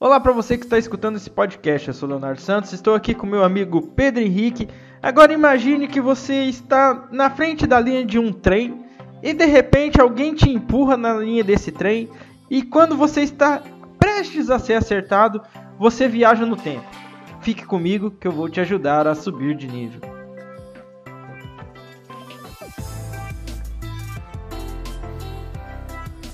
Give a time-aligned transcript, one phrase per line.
[0.00, 3.26] Olá para você que está escutando esse podcast, eu sou Leonardo Santos, estou aqui com
[3.26, 4.68] meu amigo Pedro Henrique.
[5.02, 8.84] Agora imagine que você está na frente da linha de um trem
[9.24, 12.08] e de repente alguém te empurra na linha desse trem
[12.48, 13.60] e quando você está
[13.98, 15.42] prestes a ser acertado,
[15.76, 16.86] você viaja no tempo.
[17.40, 20.17] Fique comigo que eu vou te ajudar a subir de nível.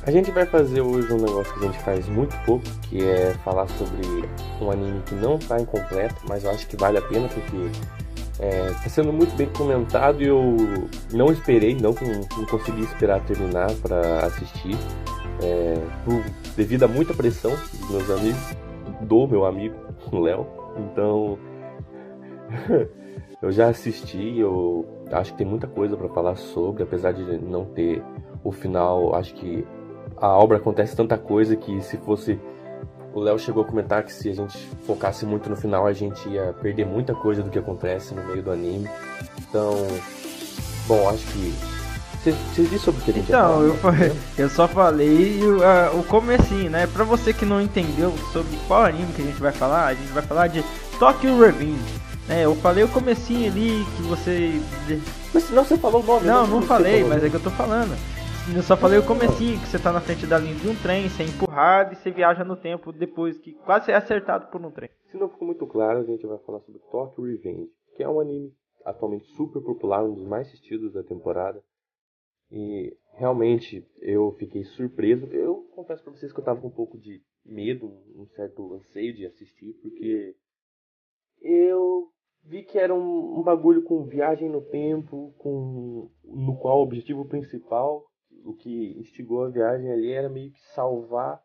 [0.07, 3.33] A gente vai fazer hoje um negócio que a gente faz muito pouco, que é
[3.43, 4.29] falar sobre
[4.61, 7.57] um anime que não está incompleto, mas eu acho que vale a pena porque
[8.35, 10.57] está é, sendo muito bem comentado e eu
[11.11, 11.95] não esperei, não,
[12.37, 14.77] não consegui esperar terminar para assistir,
[15.43, 16.23] é, por,
[16.55, 18.57] devido a muita pressão dos meus amigos,
[19.01, 19.75] do meu amigo,
[20.13, 20.47] o Léo.
[20.77, 21.39] Então,
[23.41, 27.65] eu já assisti, eu acho que tem muita coisa para falar sobre, apesar de não
[27.65, 28.03] ter
[28.43, 29.65] o final, acho que
[30.17, 32.39] a obra acontece tanta coisa que se fosse.
[33.13, 36.29] O Léo chegou a comentar que se a gente focasse muito no final, a gente
[36.29, 38.89] ia perder muita coisa do que acontece no meio do anime.
[39.39, 39.73] Então,
[40.87, 41.55] bom, acho que.
[42.25, 46.03] Você disse sobre o que a gente Então, eu, falei, eu só falei uh, o
[46.05, 46.87] comecinho, né?
[46.87, 50.11] Pra você que não entendeu sobre qual anime que a gente vai falar, a gente
[50.11, 50.65] vai falar de
[50.99, 52.03] Tokyo Revenge.
[52.29, 54.61] É, eu falei o comecinho ali que você.
[55.33, 56.27] Mas senão você falou o nome.
[56.27, 57.95] Não, não, não falei, mas é que eu tô falando.
[58.53, 61.09] Eu só falei o comecinho, que você tá na frente da linha de um trem,
[61.09, 64.71] você é empurrado e você viaja no tempo depois que quase é acertado por um
[64.71, 64.91] trem.
[65.11, 68.21] Se não ficou muito claro, a gente vai falar sobre Tokyo Revenge, que é um
[68.21, 71.65] anime atualmente super popular, um dos mais assistidos da temporada.
[72.51, 75.25] E realmente eu fiquei surpreso.
[75.27, 79.15] Eu confesso pra vocês que eu tava com um pouco de medo, um certo anseio
[79.15, 80.37] de assistir, porque
[81.41, 82.09] eu
[82.45, 87.25] vi que era um, um bagulho com viagem no tempo, com no qual o objetivo
[87.25, 88.05] principal
[88.45, 91.41] o que instigou a viagem ali era meio que salvar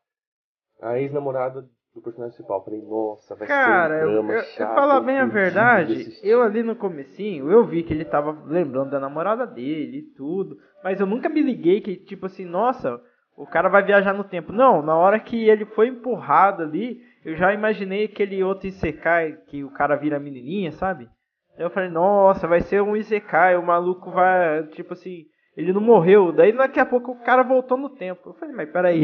[0.81, 2.64] a ex-namorada do personagem principal.
[2.64, 4.69] Falei, nossa, vai Cara, ser um drama eu, chato.
[4.69, 8.92] eu falar bem a verdade, eu ali no comecinho, eu vi que ele tava lembrando
[8.92, 13.02] da namorada dele e tudo, mas eu nunca me liguei que, tipo assim, nossa,
[13.36, 14.52] o cara vai viajar no tempo.
[14.52, 19.64] Não, na hora que ele foi empurrado ali, eu já imaginei aquele outro Isekai que
[19.64, 21.10] o cara vira menininha, sabe?
[21.58, 25.26] Eu falei, nossa, vai ser um Isekai, o maluco vai, tipo assim,
[25.59, 26.31] ele não morreu.
[26.31, 28.30] Daí daqui a pouco o cara voltou no tempo.
[28.30, 29.03] Eu falei, mas peraí,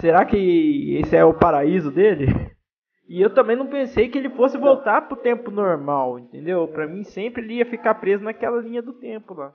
[0.00, 2.26] será que esse é o paraíso dele?
[3.08, 6.66] E eu também não pensei que ele fosse voltar pro tempo normal, entendeu?
[6.68, 9.54] Pra mim sempre ele ia ficar preso naquela linha do tempo lá.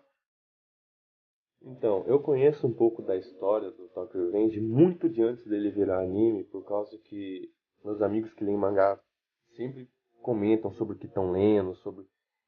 [1.61, 5.99] Então, eu conheço um pouco da história do Tokyo Revenge muito de antes dele virar
[5.99, 7.49] anime, por causa que
[7.83, 8.99] meus amigos que leem mangá
[9.55, 9.89] sempre
[10.21, 12.05] comentam sobre o que estão lendo, sobre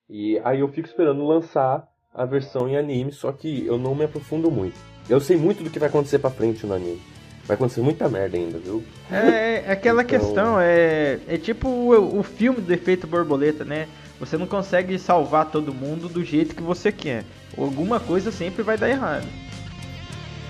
[0.09, 4.05] e aí eu fico esperando lançar a versão em anime, só que eu não me
[4.05, 4.75] aprofundo muito.
[5.07, 6.99] Eu sei muito do que vai acontecer pra frente no anime.
[7.45, 8.83] Vai acontecer muita merda ainda, viu?
[9.09, 10.19] É, é aquela então...
[10.19, 13.87] questão, é, é tipo o, o filme do efeito borboleta, né?
[14.19, 17.23] Você não consegue salvar todo mundo do jeito que você quer.
[17.55, 19.27] Alguma coisa sempre vai dar errado.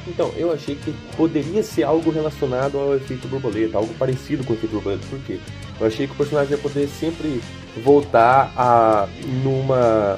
[0.08, 4.56] Então, eu achei que poderia ser algo relacionado ao efeito borboleta, algo parecido com o
[4.56, 5.06] efeito borboleta.
[5.10, 5.38] Por quê?
[5.80, 7.42] Eu achei que o personagem ia poder sempre
[7.84, 9.08] voltar a
[9.44, 10.18] numa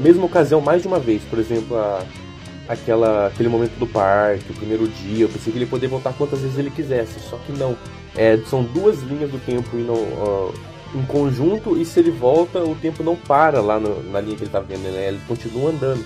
[0.00, 1.22] mesma ocasião mais de uma vez.
[1.24, 2.02] Por exemplo, a,
[2.68, 5.24] aquela, aquele momento do parque, o primeiro dia.
[5.24, 7.76] Eu pensei que ele poderia voltar quantas vezes ele quisesse, só que não.
[8.16, 10.54] É, são duas linhas do tempo indo, uh,
[10.94, 14.42] em conjunto e se ele volta, o tempo não para lá no, na linha que
[14.42, 15.08] ele tá vendo, né?
[15.08, 16.04] Ele continua andando.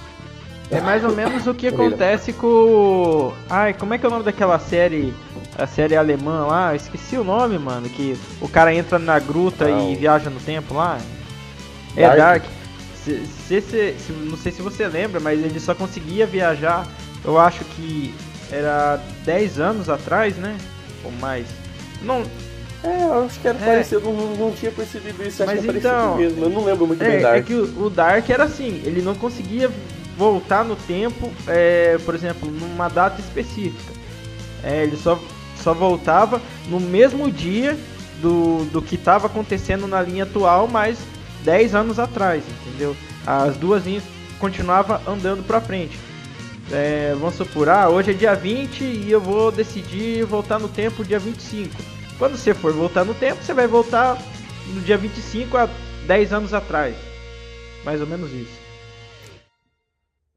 [0.71, 3.33] É mais ou menos o que acontece com.
[3.49, 5.15] Ai, como é que é o nome daquela série?
[5.57, 6.75] A série alemã lá?
[6.75, 7.89] esqueci o nome, mano.
[7.89, 9.93] Que o cara entra na gruta não.
[9.93, 10.99] e viaja no tempo lá.
[11.97, 12.19] É Dark.
[12.19, 12.45] Dark.
[13.05, 16.87] Se, se, se, se, não sei se você lembra, mas ele só conseguia viajar,
[17.25, 18.15] eu acho que
[18.51, 20.57] era 10 anos atrás, né?
[21.05, 21.47] Ou mais.
[22.03, 22.23] Não.
[22.83, 23.67] É, eu acho que era é.
[23.67, 26.87] parecido, não, não tinha percebido isso, acho mas que é então, mesmo, eu não lembro
[26.87, 27.37] muito é, bem Dark.
[27.37, 29.71] É que o, o, Dark era assim, ele não conseguia
[30.19, 33.93] voltar no tempo, é, por exemplo, numa data específica.
[34.63, 35.19] É, ele só,
[35.63, 37.77] só voltava no mesmo dia
[38.21, 40.99] do, do que estava acontecendo na linha atual, mas
[41.45, 42.97] 10 anos atrás, entendeu?
[43.27, 44.03] As duas linhas
[44.39, 45.99] continuavam andando para frente.
[46.73, 51.05] É, vamos supor, ah, hoje é dia 20 e eu vou decidir voltar no tempo
[51.05, 51.75] dia 25.
[52.19, 54.17] Quando você for voltar no tempo, você vai voltar
[54.69, 55.69] no dia 25 a
[56.07, 56.97] 10 anos atrás.
[57.85, 58.59] Mais ou menos isso.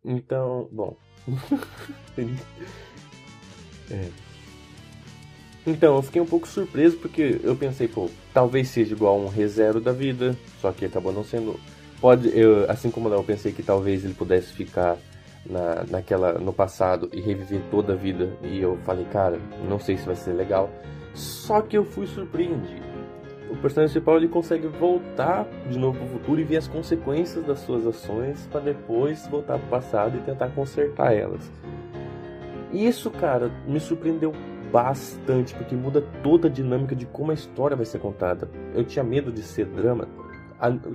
[0.03, 0.97] Então, bom.
[3.89, 4.26] é.
[5.67, 9.81] Então, eu fiquei um pouco surpreso porque eu pensei, pô, talvez seja igual um ReZero
[9.81, 11.59] da vida, só que acabou não sendo.
[11.99, 14.97] Pode, eu, assim como eu pensei que talvez ele pudesse ficar
[15.45, 19.37] na, naquela, no passado e reviver toda a vida, e eu falei, cara,
[19.67, 20.69] não sei se vai ser legal.
[21.13, 22.87] Só que eu fui surpreendido.
[23.49, 27.59] O personagem principal ele consegue voltar de novo pro futuro e ver as consequências das
[27.59, 31.51] suas ações para depois voltar pro passado e tentar consertar elas.
[32.71, 34.33] Isso, cara, me surpreendeu
[34.71, 38.49] bastante, porque muda toda a dinâmica de como a história vai ser contada.
[38.73, 40.07] Eu tinha medo de ser drama.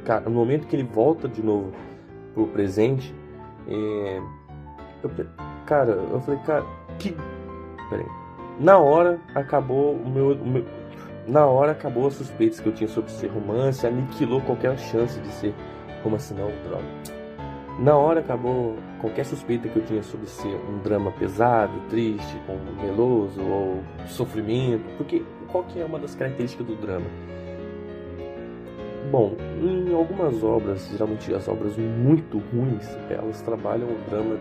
[0.04, 1.72] Cara, no momento que ele volta de novo
[2.34, 3.14] pro presente,
[3.68, 4.20] é...
[5.02, 5.10] eu,
[5.66, 6.64] cara, eu falei, cara,
[6.98, 7.16] que.
[7.90, 8.06] Peraí.
[8.58, 10.64] Na hora acabou o meu, o meu.
[11.26, 15.28] Na hora acabou as suspeitas que eu tinha sobre ser romance, aniquilou qualquer chance de
[15.28, 15.54] ser
[16.02, 17.11] romance não, droga
[17.78, 22.56] na hora acabou qualquer suspeita que eu tinha sobre ser um drama pesado, triste, com
[22.82, 27.06] meloso ou sofrimento, porque qual que é uma das características do drama?
[29.10, 34.38] Bom, em algumas obras, geralmente as obras muito ruins, elas trabalham o drama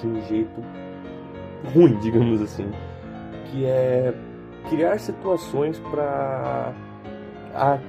[0.00, 0.64] de um jeito
[1.74, 2.70] ruim, digamos assim,
[3.46, 4.14] que é
[4.68, 6.74] criar situações para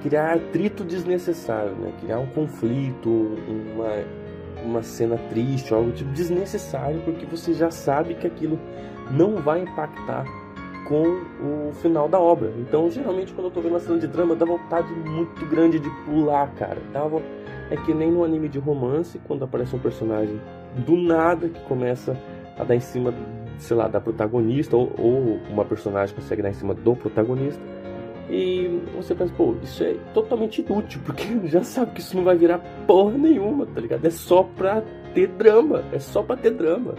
[0.02, 1.92] criar atrito desnecessário, né?
[2.00, 4.04] criar um conflito, uma
[4.64, 8.58] uma cena triste, algo tipo desnecessário, porque você já sabe que aquilo
[9.10, 10.24] não vai impactar
[10.88, 12.52] com o final da obra.
[12.58, 15.90] Então, geralmente, quando eu tô vendo uma cena de drama, dá vontade muito grande de
[16.04, 16.78] pular, cara.
[16.92, 17.22] Dava...
[17.70, 20.40] É que nem no anime de romance, quando aparece um personagem
[20.84, 22.16] do nada que começa
[22.58, 23.14] a dar em cima,
[23.58, 27.62] sei lá, da protagonista, ou, ou uma personagem consegue dar em cima do protagonista
[28.30, 32.36] e você pensa, pô, isso é totalmente inútil, porque já sabe que isso não vai
[32.36, 34.06] virar porra nenhuma, tá ligado?
[34.06, 34.82] É só pra
[35.12, 36.94] ter drama, é só pra ter drama.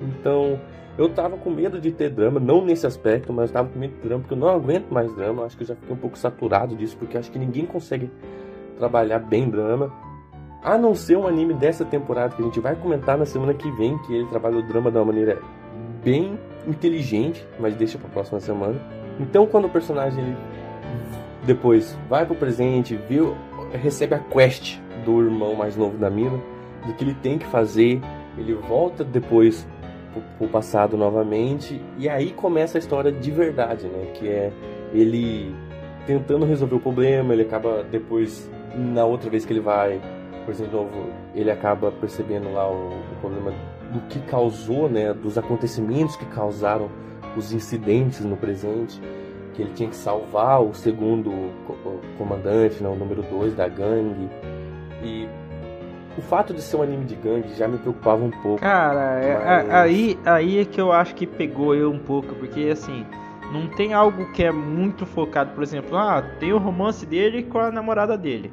[0.00, 0.58] Então,
[0.96, 3.94] eu tava com medo de ter drama, não nesse aspecto, mas eu tava com medo
[3.94, 5.44] de drama, porque eu não aguento mais drama.
[5.44, 8.10] Acho que eu já fiquei um pouco saturado disso, porque acho que ninguém consegue
[8.78, 9.92] trabalhar bem drama.
[10.62, 13.70] A não ser um anime dessa temporada que a gente vai comentar na semana que
[13.72, 15.38] vem, que ele trabalha o drama de uma maneira
[16.02, 18.80] bem inteligente, mas deixa pra próxima semana.
[19.18, 20.36] Então, quando o personagem ele
[21.44, 23.36] depois vai pro presente, viu,
[23.72, 26.38] recebe a quest do irmão mais novo da mina,
[26.86, 28.00] do que ele tem que fazer,
[28.36, 29.66] ele volta depois
[30.12, 34.06] pro, pro passado novamente, e aí começa a história de verdade, né?
[34.14, 34.52] Que é
[34.92, 35.54] ele
[36.06, 40.00] tentando resolver o problema, ele acaba depois, na outra vez que ele vai,
[40.44, 43.52] por exemplo, novo, ele acaba percebendo lá o, o problema
[43.92, 45.12] do que causou, né?
[45.12, 46.88] Dos acontecimentos que causaram
[47.36, 49.00] os incidentes no presente,
[49.54, 51.32] que ele tinha que salvar o segundo
[52.18, 54.28] comandante, não, o número 2 da gangue.
[55.02, 55.28] E
[56.16, 58.60] o fato de ser um anime de gangue já me preocupava um pouco.
[58.60, 59.70] Cara, é, mas...
[59.70, 63.04] aí, aí é que eu acho que pegou eu um pouco, porque assim,
[63.52, 67.58] não tem algo que é muito focado, por exemplo, ah, tem o romance dele com
[67.58, 68.52] a namorada dele.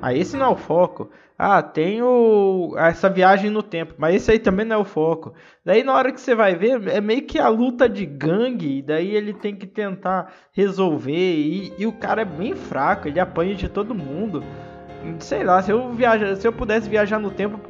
[0.00, 1.10] Ah, esse não é o foco.
[1.38, 5.34] Ah, tem o, essa viagem no tempo, mas esse aí também não é o foco.
[5.64, 9.14] Daí na hora que você vai ver, é meio que a luta de gangue, daí
[9.14, 13.68] ele tem que tentar resolver, e, e o cara é bem fraco, ele apanha de
[13.68, 14.42] todo mundo.
[15.20, 17.60] Sei lá, se eu, viaja, se eu pudesse viajar no tempo,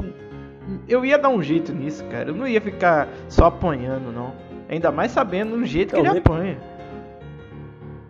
[0.88, 2.30] eu ia dar um jeito nisso, cara.
[2.30, 4.32] Eu não ia ficar só apanhando, não.
[4.68, 6.58] Ainda mais sabendo o jeito que ele apanha.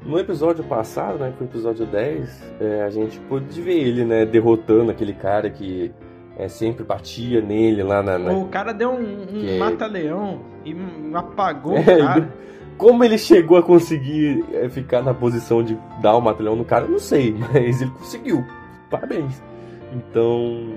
[0.08, 4.06] No episódio passado, né, que foi o episódio 10, é, a gente pôde ver ele,
[4.06, 5.92] né, derrotando aquele cara que
[6.34, 8.18] é, sempre batia nele lá na.
[8.18, 8.32] na...
[8.32, 9.58] O cara deu um, um que...
[9.58, 10.74] Mata-leão e
[11.12, 12.34] apagou é, o cara.
[12.78, 16.86] Como ele chegou a conseguir é, ficar na posição de dar o mata-leão no cara,
[16.86, 18.42] eu não sei, mas ele conseguiu.
[18.88, 19.42] Parabéns.
[19.92, 20.72] Então.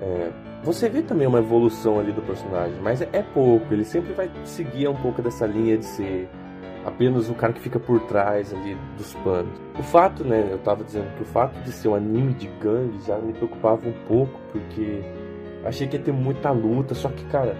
[0.00, 0.30] É,
[0.64, 3.72] você vê também uma evolução ali do personagem, mas é pouco.
[3.72, 6.28] Ele sempre vai seguir um pouco dessa linha de ser
[6.84, 9.52] apenas o cara que fica por trás ali dos panos.
[9.78, 12.98] O fato, né, eu tava dizendo que o fato de ser um anime de gangue
[13.06, 15.02] já me preocupava um pouco, porque
[15.64, 17.56] achei que ia ter muita luta, só que, cara,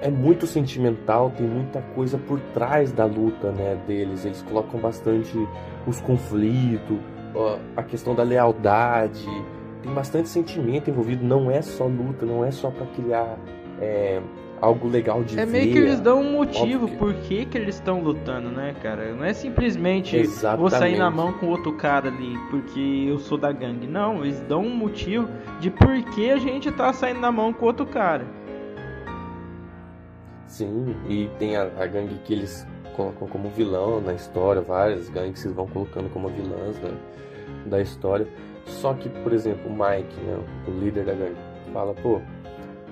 [0.00, 4.24] é muito sentimental, tem muita coisa por trás da luta, né, deles.
[4.24, 5.36] Eles colocam bastante
[5.86, 6.98] os conflitos,
[7.76, 9.26] a questão da lealdade,
[9.82, 13.38] tem bastante sentimento envolvido, não é só luta, não é só para criar
[13.80, 14.20] é,
[14.64, 15.58] algo legal de é ver.
[15.58, 16.96] É meio que eles dão um motivo que...
[16.96, 19.14] por que, que eles estão lutando, né, cara?
[19.14, 20.60] Não é simplesmente Exatamente.
[20.60, 23.86] vou sair na mão com outro cara ali porque eu sou da gangue.
[23.86, 25.28] Não, eles dão um motivo
[25.60, 28.26] de por que a gente tá saindo na mão com outro cara.
[30.46, 32.66] Sim, e tem a, a gangue que eles
[32.96, 36.92] colocam como vilão na história, várias gangues que eles vão colocando como vilãs né,
[37.66, 38.26] da história.
[38.66, 41.36] Só que, por exemplo, o Mike, né, o líder da gangue,
[41.72, 42.20] fala, pô,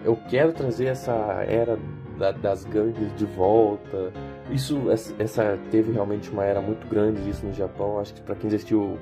[0.05, 1.13] eu quero trazer essa
[1.47, 1.79] era
[2.19, 4.13] da, das gangues de volta.
[4.51, 7.99] Isso, essa teve realmente uma era muito grande disso no Japão.
[7.99, 8.99] Acho que para quem assistiu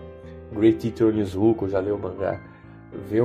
[0.52, 2.40] Great Teacher Onizuka, já leu o mangá,
[3.06, 3.18] vê,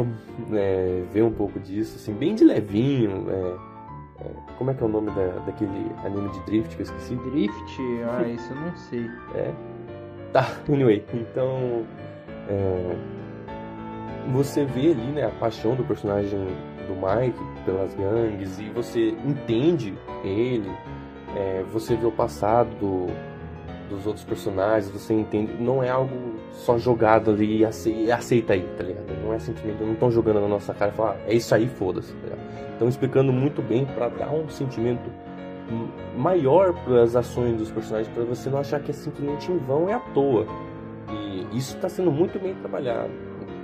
[0.54, 3.28] é, vê um pouco disso, assim, bem de levinho.
[3.30, 6.86] É, é, Como é que é o nome da, daquele anime de Drift que eu
[6.86, 7.16] esqueci?
[7.16, 7.82] Drift?
[8.10, 9.10] Ah, isso eu não sei.
[9.36, 9.54] É.
[10.32, 11.06] Tá, anyway.
[11.14, 11.86] Então.
[12.48, 12.96] É,
[14.32, 16.48] você vê ali, né, a paixão do personagem
[16.86, 20.72] do Mike pelas gangues e você entende ele.
[21.36, 23.08] É, você vê o passado do,
[23.90, 25.54] dos outros personagens, você entende.
[25.60, 26.16] Não é algo
[26.52, 29.06] só jogado ali e aceita aí, tá ligado?
[29.24, 31.68] Não é sentimento, não estão jogando na nossa cara e falar, ah, é isso aí,
[31.68, 32.36] foda-se, tá?
[32.72, 35.10] Estão explicando muito bem para dar um sentimento
[36.16, 39.90] maior para as ações dos personagens, para você não achar que é simplesmente em vão,
[39.90, 40.46] é à toa.
[41.10, 43.12] E isso está sendo muito bem trabalhado.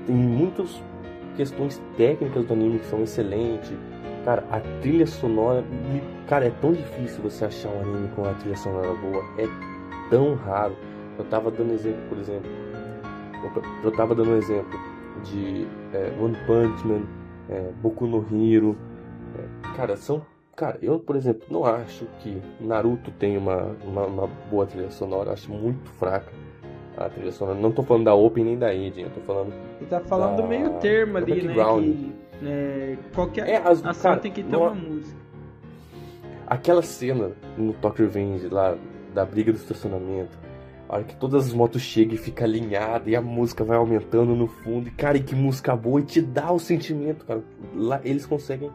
[0.06, 0.82] Tem muitas
[1.36, 3.72] questões técnicas do anime que são excelentes.
[4.26, 5.64] Cara, a trilha sonora.
[6.28, 9.24] Cara, é tão difícil você achar um anime com a trilha sonora boa.
[9.38, 9.48] É
[10.10, 10.76] tão raro.
[11.18, 12.50] Eu tava dando exemplo, por exemplo.
[13.84, 14.80] Eu tava dando um exemplo
[15.24, 17.02] de é, One Punch Man,
[17.50, 18.78] é, Boku no Hero,
[19.76, 20.22] Cara, são.
[20.56, 25.32] Cara, eu, por exemplo, não acho que Naruto tem uma, uma, uma boa trilha sonora.
[25.32, 26.32] Acho muito fraca
[26.98, 27.58] a trilha sonora.
[27.58, 29.54] Não tô falando da Open nem da Ending, eu tô falando.
[29.80, 30.42] Você tá falando da...
[30.44, 31.54] do meio termo ali, né?
[31.54, 35.20] Que, é, qualquer é, as, ação cara, tem que ter uma música.
[36.48, 38.76] Aquela cena no Tokyo Revenge lá,
[39.14, 40.38] da briga do estacionamento.
[40.90, 44.36] A hora que todas as motos chegam e fica alinhada e a música vai aumentando
[44.36, 44.90] no fundo.
[44.90, 47.42] E, cara, e que música boa e te dá o sentimento, cara.
[47.74, 48.70] Lá eles conseguem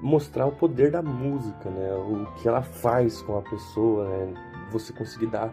[0.00, 1.92] mostrar o poder da música, né?
[1.94, 4.34] O que ela faz com a pessoa, né?
[4.70, 5.52] Você conseguir dar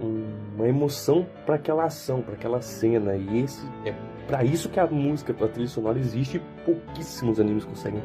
[0.00, 3.16] uma emoção para aquela ação, para aquela cena.
[3.16, 3.94] E esse é
[4.26, 6.40] para isso que a música, a trilha sonora existe.
[6.64, 8.02] Pouquíssimos animes conseguem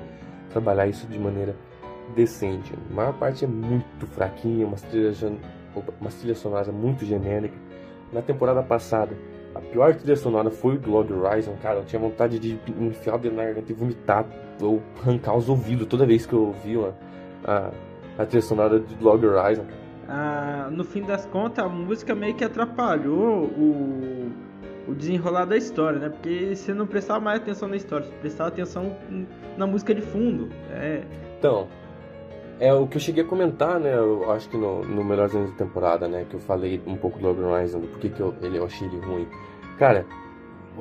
[0.50, 1.56] trabalhar isso de maneira
[2.16, 2.74] decente.
[2.92, 5.12] A maior parte é muito fraquinha, uma trilha,
[6.00, 7.56] uma trilha sonora muito genérica.
[8.12, 9.16] Na temporada passada,
[9.56, 11.80] a pior trilha sonora foi o do Log Horizon, cara.
[11.80, 14.26] Eu tinha vontade de enfiar o dedo na garganta e vomitar
[14.62, 16.94] ou arrancar os ouvidos toda vez que eu ouvia
[17.44, 17.72] a,
[18.18, 19.66] a trilha sonora do Log Horizon.
[20.72, 24.32] No fim das contas, a música meio que atrapalhou o,
[24.88, 26.10] o desenrolar da história, né?
[26.10, 28.96] Porque você não prestava mais atenção na história, você prestava atenção
[29.58, 30.50] na música de fundo.
[30.72, 31.04] É...
[31.38, 31.68] Então,
[32.60, 33.98] é o que eu cheguei a comentar, né?
[33.98, 36.26] Eu acho que no, no Melhores Anos da Temporada, né?
[36.30, 38.88] Que eu falei um pouco do Logan Horizon, do porquê que eu, ele, eu achei
[38.88, 39.28] ele ruim.
[39.78, 40.06] Cara,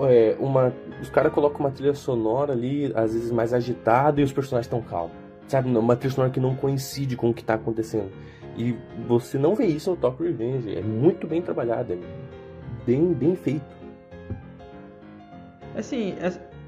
[0.00, 4.32] é, uma, os caras colocam uma trilha sonora ali, às vezes mais agitada, e os
[4.32, 5.16] personagens estão calmos.
[5.48, 5.68] Sabe?
[5.68, 8.10] Uma trilha sonora que não coincide com o que está acontecendo.
[8.56, 8.76] E
[9.06, 10.74] você não vê isso no Top Revenge.
[10.74, 11.98] É muito bem trabalhado, é
[12.86, 13.80] bem, bem feito.
[15.76, 16.14] Assim,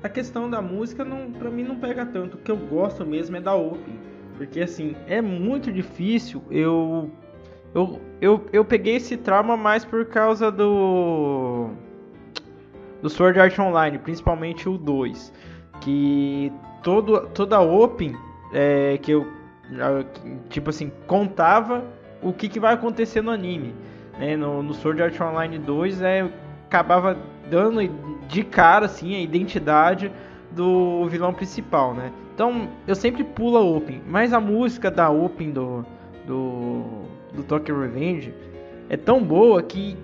[0.02, 2.36] a questão da música não, pra mim não pega tanto.
[2.36, 6.42] O que eu gosto mesmo é da opening porque assim, é muito difícil.
[6.50, 7.10] Eu
[7.74, 11.70] eu, eu, eu peguei esse trauma mais por causa do
[13.00, 15.32] do Sword Art Online, principalmente o 2,
[15.80, 18.16] que todo toda open
[18.52, 19.26] é, que eu
[20.48, 21.84] tipo assim, contava
[22.22, 23.74] o que, que vai acontecer no anime.
[24.18, 24.36] Né?
[24.36, 26.28] No, no Sword Art Online 2 é,
[26.66, 27.16] acabava
[27.50, 27.80] dando
[28.28, 30.12] de cara assim, a identidade
[30.50, 32.12] do vilão principal, né?
[32.34, 35.84] Então eu sempre pulo a Open, mas a música da Open do,
[36.26, 36.82] do,
[37.34, 38.34] do Tokyo Revenge
[38.88, 39.96] é tão boa que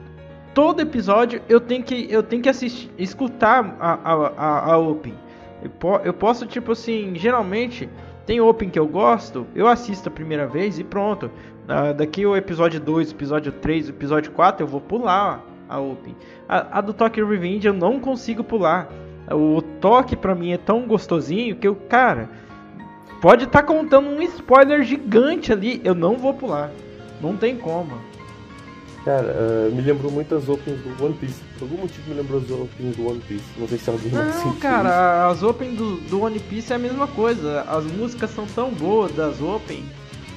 [0.55, 5.15] todo episódio eu tenho que, eu tenho que assistir, escutar a, a, a, a Open.
[5.63, 7.89] Eu, po, eu posso, tipo assim, geralmente
[8.29, 11.31] tem Open que eu gosto, eu assisto a primeira vez e pronto.
[11.65, 16.15] Uh, daqui o episódio 2, episódio 3, episódio 4 eu vou pular a Open.
[16.47, 18.93] A, a do Tokyo Revenge eu não consigo pular.
[19.33, 22.29] O toque pra mim é tão gostosinho que eu, cara,
[23.23, 26.71] pode estar tá contando um spoiler gigante ali, eu não vou pular.
[27.23, 27.95] Não tem como.
[29.09, 31.41] Cara, uh, me lembrou muito as opens do One Piece.
[31.59, 33.45] Por algum motivo me lembrou as opens do One Piece.
[33.57, 36.79] Não sei se alguém Não, não cara, as opens do, do One Piece é a
[36.79, 37.63] mesma coisa.
[37.63, 39.87] As músicas são tão boas das opens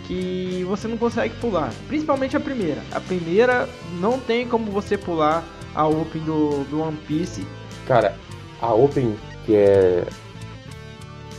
[0.07, 1.73] que você não consegue pular.
[1.89, 2.81] Principalmente a primeira.
[2.93, 3.67] A primeira
[3.99, 5.43] não tem como você pular
[5.75, 7.45] a open do, do One Piece.
[7.85, 8.15] Cara,
[8.61, 10.05] a Open, que é.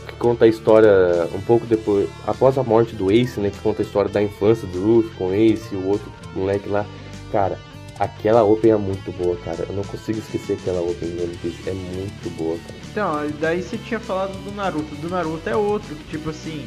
[0.05, 2.07] que conta a história um pouco depois.
[2.27, 3.49] após a morte do Ace, né?
[3.49, 6.69] Que conta a história da infância do Ruff com o Ace e o outro moleque
[6.69, 6.85] lá.
[7.33, 7.59] Cara,
[7.99, 9.65] aquela Open é muito boa, cara.
[9.67, 11.67] Eu não consigo esquecer aquela Open do One Piece.
[11.67, 12.79] É muito boa, cara.
[12.91, 14.95] Então, daí você tinha falado do Naruto.
[14.95, 16.65] Do Naruto é outro, que tipo assim.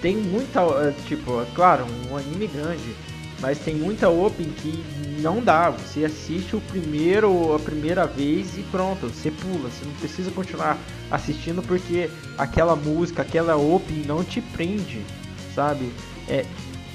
[0.00, 0.60] Tem muita.
[0.60, 2.96] É, tipo, é claro, um anime grande
[3.40, 4.82] mas tem muita Open que
[5.20, 5.70] não dá.
[5.70, 9.70] Você assiste o primeiro, a primeira vez e pronto, você pula.
[9.70, 10.78] Você não precisa continuar
[11.10, 15.04] assistindo porque aquela música, aquela Open não te prende,
[15.54, 15.90] sabe?
[16.28, 16.44] É,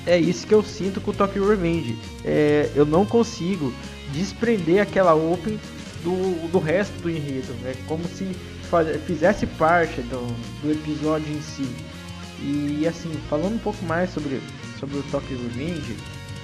[0.06, 1.98] é isso que eu sinto com o Tokyo Revenge.
[2.24, 3.74] É, eu não consigo
[4.12, 5.60] desprender aquela Open
[6.04, 7.54] do, do resto do enredo.
[7.66, 8.26] É como se
[8.70, 10.28] faz, fizesse parte do,
[10.62, 11.68] do episódio em si.
[12.42, 14.42] E assim, falando um pouco mais sobre,
[14.80, 15.96] sobre o Tokyo Revenge,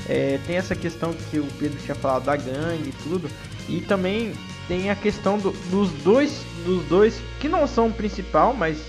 [0.07, 3.29] é, tem essa questão que o Pedro tinha falado da gangue e tudo,
[3.67, 4.33] e também
[4.67, 8.81] tem a questão do, dos dois, dos dois que não são o principal, mas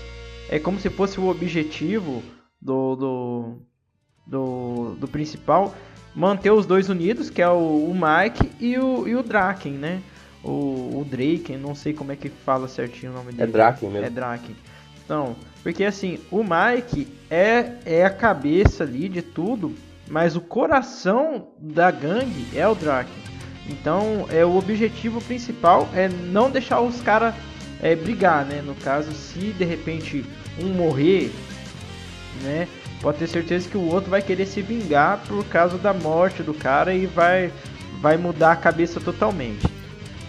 [0.49, 2.23] é como se fosse o objetivo
[2.61, 3.61] do, do,
[4.31, 5.75] do, do principal,
[6.15, 10.01] manter os dois unidos, que é o, o Mike e o, e o Draken, né?
[10.41, 13.43] O, o Draken, não sei como é que fala certinho o nome é dele.
[13.43, 14.07] É Draken mesmo.
[14.07, 14.55] É Draken.
[15.03, 19.75] Então, porque assim, o Mike é, é a cabeça ali de tudo,
[20.09, 23.21] mas o coração da gangue é o Draken.
[23.69, 27.35] Então, é o objetivo principal é não deixar os caras
[27.81, 28.61] é, brigar, né?
[28.61, 30.25] No caso, se de repente
[30.59, 31.31] um morrer,
[32.43, 32.67] né?
[33.01, 36.53] Pode ter certeza que o outro vai querer se vingar por causa da morte do
[36.53, 37.51] cara e vai,
[37.99, 39.67] vai mudar a cabeça totalmente.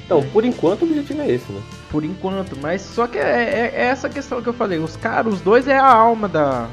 [0.05, 1.62] Então, por enquanto o objetivo é esse, né?
[1.91, 4.79] Por enquanto, mas só que é, é, é essa questão que eu falei.
[4.79, 6.69] Os caras, os dois é a alma da,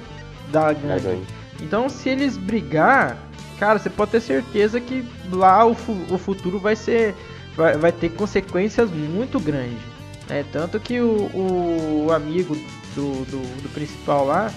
[0.52, 1.22] da gangue.
[1.62, 3.18] Então, se eles brigar,
[3.60, 5.72] cara, você pode ter certeza que lá o,
[6.10, 7.14] o futuro vai ser.
[7.56, 9.80] Vai, vai ter consequências muito grandes.
[10.30, 10.46] Né?
[10.52, 12.56] Tanto que o, o amigo
[12.96, 14.52] do, do, do, principal lá,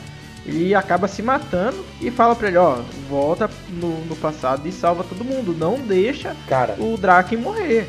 [0.45, 5.05] ele acaba se matando e fala pra ele, ó, volta no, no passado e salva
[5.05, 5.55] todo mundo.
[5.57, 7.89] Não deixa cara, o Draken morrer.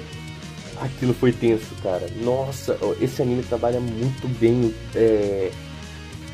[0.80, 2.08] Aquilo foi tenso, cara.
[2.24, 4.74] Nossa, esse anime trabalha muito bem.
[4.96, 5.52] É...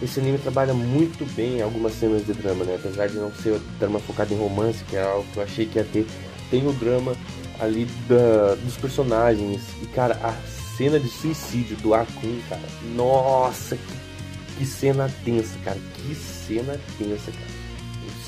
[0.02, 2.76] Esse anime trabalha muito bem algumas cenas de drama, né?
[2.76, 5.78] Apesar de não ser drama focado em romance, que é algo que eu achei que
[5.78, 6.08] ia ter.
[6.50, 7.16] Tem o drama
[7.60, 9.62] ali da, dos personagens.
[9.82, 10.34] E, cara, a
[10.78, 12.62] cena de suicídio do Akun, cara.
[12.96, 13.94] Nossa, que,
[14.60, 15.78] que cena tensa, cara.
[15.96, 17.60] Que cena tensa, cara.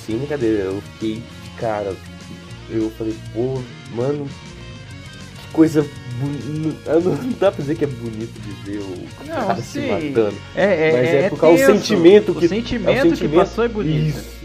[0.05, 1.21] Sem brincadeira, eu fiquei,
[1.59, 1.93] cara.
[2.69, 3.61] Eu falei, pô,
[3.93, 5.85] mano, que coisa
[6.21, 9.81] não dá pra dizer que é bonito de ver o não, cara sim.
[9.81, 10.37] se matando.
[10.55, 12.45] É, é, mas é, é por causa do sentimento que.
[12.45, 14.17] O sentimento, é o sentimento que passou é bonito.
[14.17, 14.40] Isso.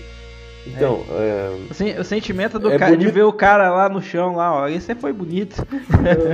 [0.66, 1.66] Então, é.
[1.68, 1.70] é...
[1.70, 3.06] O, sen o, sentimento do é cara bonito...
[3.06, 5.66] de ver o cara lá no chão, lá, ó, esse foi bonito.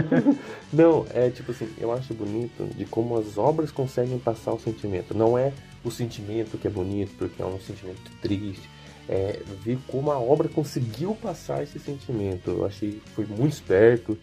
[0.73, 5.16] Não, é tipo assim, eu acho bonito de como as obras conseguem passar o sentimento.
[5.16, 5.53] Não é
[5.85, 8.68] o sentimento que é bonito, porque é um sentimento triste.
[9.09, 12.51] É ver como a obra conseguiu passar esse sentimento.
[12.51, 14.16] Eu achei que foi muito esperto.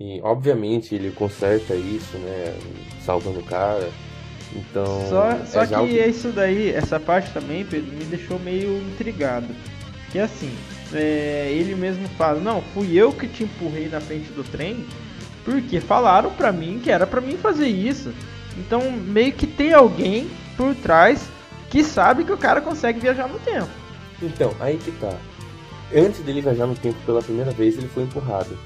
[0.00, 2.58] E obviamente ele conserta isso, né?
[3.04, 3.88] Salvando o cara.
[4.54, 5.08] Então.
[5.08, 9.48] Só, é só que, que isso daí, essa parte também, Pedro, me deixou meio intrigado.
[10.10, 10.52] Que assim,
[10.92, 14.84] é, ele mesmo fala, não, fui eu que te empurrei na frente do trem,
[15.44, 18.12] porque falaram pra mim que era pra mim fazer isso.
[18.58, 21.28] Então meio que tem alguém por trás
[21.70, 23.70] que sabe que o cara consegue viajar no tempo.
[24.20, 25.16] Então, aí que tá.
[25.94, 28.56] Antes dele viajar no tempo pela primeira vez, ele foi empurrado.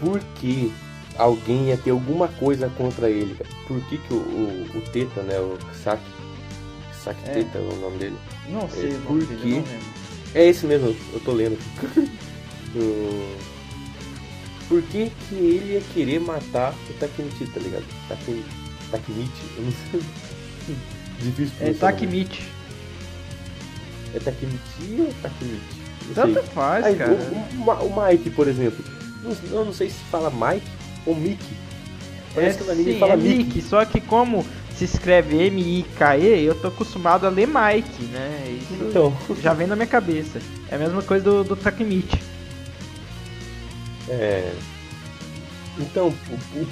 [0.00, 0.72] Por que
[1.16, 3.36] alguém ia ter alguma coisa contra ele.
[3.66, 5.38] Por que, que o, o, o Teta, né?
[5.38, 6.02] O Saki.
[6.92, 7.34] Saki é.
[7.34, 8.16] Teta é o nome dele.
[8.48, 9.62] Não sei, é, por que...
[10.34, 11.58] É esse mesmo, eu tô lendo.
[14.66, 17.84] por que, que ele ia querer matar o Takemichi, tá ligado?
[18.08, 18.48] Takemichi,
[18.90, 20.00] Takemichi, eu não sei.
[21.20, 22.48] Difícil É Takemichi.
[24.14, 25.82] É Takemichi ou Takemichi?
[26.14, 27.12] Tanto faz, Aí, cara.
[27.12, 28.82] O, o, o Mike, por exemplo.
[29.50, 30.66] Eu não sei se fala Mike
[31.06, 31.56] ou Mickey.
[32.34, 33.36] Parece é, que no anime sim, fala é Mickey.
[33.36, 33.62] Mickey.
[33.62, 34.44] Só que como
[34.76, 38.58] se escreve M-I-K-E, eu tô acostumado a ler Mike, né?
[38.60, 39.16] Isso então.
[39.40, 40.40] já vem na minha cabeça.
[40.68, 42.18] É a mesma coisa do, do Takemichi.
[44.08, 44.52] É.
[45.78, 46.12] Então,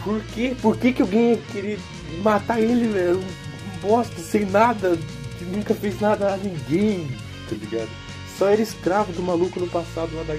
[0.02, 1.78] por, que, por que que alguém queria
[2.22, 3.18] matar ele, velho?
[3.18, 4.98] Um bosta, sem nada,
[5.38, 7.08] que nunca fez nada a ninguém,
[7.48, 7.88] tá ligado?
[8.36, 10.34] Só era escravo do maluco no passado lá da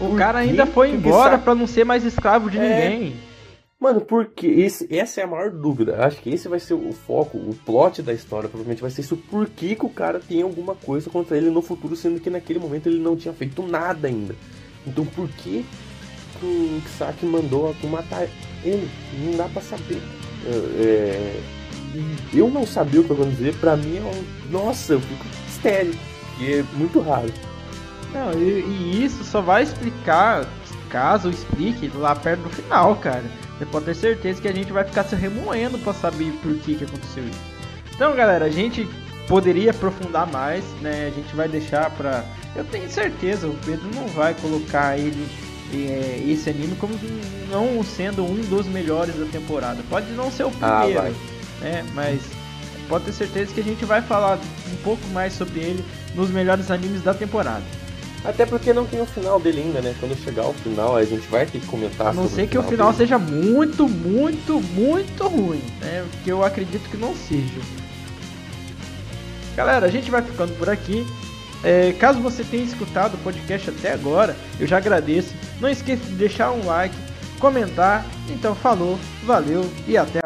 [0.00, 2.90] O cara ainda foi embora para não ser mais escravo de é...
[2.90, 3.27] ninguém.
[3.80, 6.04] Mano, porque esse, essa é a maior dúvida.
[6.04, 9.16] Acho que esse vai ser o foco, o plot da história, provavelmente vai ser isso.
[9.16, 12.58] Por que, que o cara tem alguma coisa contra ele no futuro, sendo que naquele
[12.58, 14.34] momento ele não tinha feito nada ainda.
[14.84, 15.64] Então por que,
[16.40, 18.28] que o Kisaki mandou matar
[18.64, 18.90] ele?
[19.24, 20.02] Não dá pra saber.
[20.44, 20.50] É,
[20.82, 21.40] é
[22.34, 24.50] eu não sabia o que eu vou dizer, pra mim é um.
[24.50, 25.94] Nossa, eu fico estéreo.
[26.40, 27.32] E é muito raro.
[28.12, 30.48] Não, e, e isso só vai explicar,
[30.88, 33.24] caso explique, lá perto do final, cara.
[33.58, 36.76] Você pode ter certeza que a gente vai ficar se remoendo para saber por que,
[36.76, 37.40] que aconteceu isso.
[37.94, 38.88] Então, galera, a gente
[39.26, 41.08] poderia aprofundar mais, né?
[41.08, 42.24] A gente vai deixar para.
[42.54, 45.28] Eu tenho certeza, o Pedro não vai colocar ele
[45.72, 46.94] é, esse anime como
[47.50, 49.82] não sendo um dos melhores da temporada.
[49.88, 51.84] Pode não ser o ah, primeiro, ah, né?
[51.94, 52.20] Mas
[52.88, 54.38] pode ter certeza que a gente vai falar
[54.72, 57.62] um pouco mais sobre ele nos melhores animes da temporada.
[58.24, 59.94] Até porque não tem o final dele ainda, né?
[60.00, 62.08] Quando chegar ao final, a gente vai ter que comentar.
[62.08, 62.98] A não ser que o final dele.
[62.98, 66.04] seja muito, muito, muito ruim, né?
[66.24, 67.60] Que eu acredito que não seja.
[69.56, 71.06] Galera, a gente vai ficando por aqui.
[71.64, 75.34] É, caso você tenha escutado o podcast até agora, eu já agradeço.
[75.60, 76.94] Não esqueça de deixar um like,
[77.40, 78.04] comentar.
[78.28, 80.20] Então, falou, valeu e até